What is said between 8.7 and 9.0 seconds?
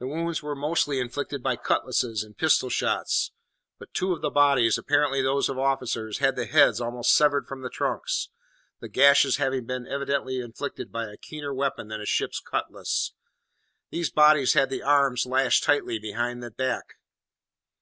the